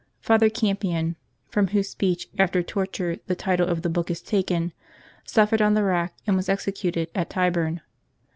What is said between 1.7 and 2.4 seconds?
speech